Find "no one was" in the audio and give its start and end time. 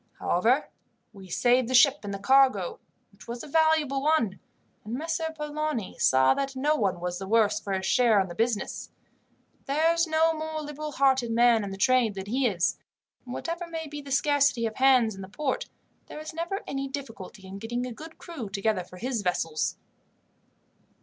6.55-7.19